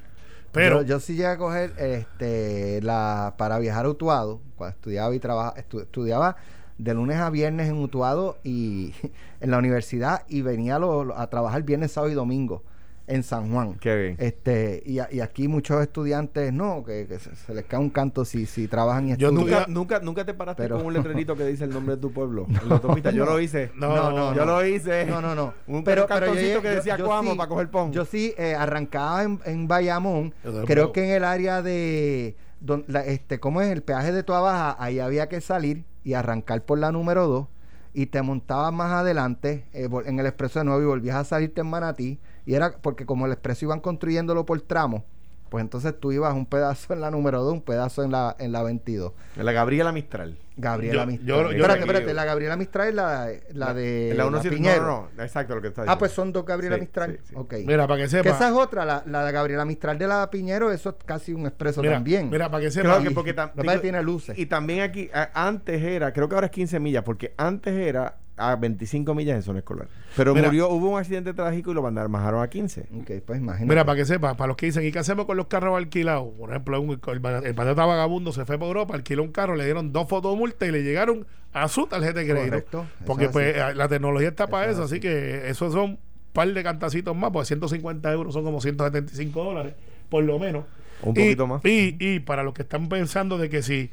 [0.53, 5.15] Pero yo, yo sí llegué a coger este, la, para viajar a Utuado, cuando estudiaba
[5.15, 6.37] y trabajaba, estudiaba
[6.79, 8.93] de lunes a viernes en Utuado y
[9.41, 12.63] en la universidad y venía lo- lo- a trabajar viernes, sábado y domingo
[13.09, 13.75] en San Juan.
[13.81, 14.17] Qué bien.
[14.19, 17.91] Este, y, a- y aquí muchos estudiantes no, que, que se, se les cae un
[17.91, 19.61] canto si, si trabajan y Yo estudian.
[19.61, 22.13] ¿Nunca, nunca, nunca te paraste Pero- con un letrerito que dice el nombre de tu
[22.13, 23.11] pueblo en la autopista?
[23.11, 23.73] Yo lo hice.
[23.75, 24.53] No, no, no, yo no.
[24.61, 25.07] lo hice.
[25.07, 25.55] No, no, no.
[25.67, 27.93] Un pero, pero, pero yo, cartoncito que decía yo sí- para coger pon.
[27.93, 30.35] Yo sí eh, arrancaba en, en Bayamón.
[30.67, 32.37] Creo que en el área de.
[32.61, 33.69] don- la- este, ¿Cómo es?
[33.69, 34.77] El peaje de Toa Baja.
[34.79, 37.47] Ahí había que salir y arrancar por la número 2.
[37.95, 41.63] Y te montabas más adelante eh, en el expreso de nuevo y volvías a salirte
[41.63, 42.19] en Manatí.
[42.49, 45.03] Y era porque como el expreso iban construyéndolo por tramos,
[45.51, 48.53] pues entonces tú ibas un pedazo en la número 2, un pedazo en la, en
[48.53, 49.13] la 22.
[49.37, 50.39] La Gabriela Mistral.
[50.57, 51.27] Gabriela Yo- Mistral.
[51.29, 54.87] yo- yo espérate, espérate, la Gabriela Mistral es la, la de la la 17 Piñero.
[54.87, 55.99] No, no, exacto lo que está Ah, diciendo.
[55.99, 57.19] pues son dos Gabriela Sí, Mistral.
[57.23, 57.35] sí, sí.
[57.37, 57.55] Ok.
[57.67, 58.31] mira, para que que sepa.
[58.31, 61.47] esa es otra, la, la de Gabriela Mistral de la Piñero, eso es casi un
[61.47, 62.29] expreso mira, también.
[62.31, 62.89] mira, para que sepa.
[62.89, 64.39] Claro que porque tam- que que tiene luces.
[64.39, 68.17] Y también aquí, a- antes era, creo que ahora es 15 millas, porque antes era
[68.39, 69.89] a 25 millas en zona escolar.
[70.17, 70.47] Pero Mira.
[70.49, 72.89] murió, hubo un accidente trágico y lo mandaron, bajaron a 15.
[73.01, 73.67] Ok, pues imagínate.
[73.67, 76.29] Mira, para que sepa, para los que dicen, ¿y qué hacemos con los carros alquilados?
[76.39, 79.65] Por ejemplo, un- el, el patata vagabundo se fue para Europa, alquiló un carro, le
[79.65, 82.49] dieron dos fotomultas y le llegaron a su tarjeta de crédito.
[82.51, 83.77] Correcto, Porque es pues así.
[83.77, 85.01] la tecnología está para Eso eso, es así así.
[85.01, 85.99] que esos son un
[86.33, 89.75] par de cantacitos más, pues 150 euros son como 175 dólares,
[90.09, 90.65] por lo menos.
[91.03, 91.65] Un Y- poquito más.
[91.65, 93.91] Y, y para los que están pensando de que si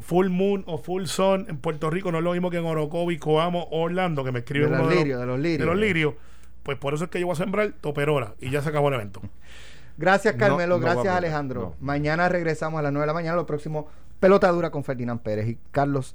[0.00, 3.18] Full Moon o Full Sun en Puerto Rico no es lo mismo que en Orocovi,
[3.18, 5.60] Coamo o Orlando, que me de escriben los uno lirios, de los lirios.
[5.60, 6.14] de los lirios,
[6.62, 8.94] pues por eso es que yo voy a sembrar toperora y ya se acabó el
[8.94, 9.20] evento.
[9.98, 10.78] Gracias, Carmelo.
[10.78, 11.60] no gracias, Alejandro.
[11.60, 11.74] no.
[11.80, 13.36] Mañana regresamos a las 9 de la mañana.
[13.36, 13.88] Lo próximo,
[14.20, 16.14] Pelota Dura con Ferdinand Pérez y Carlos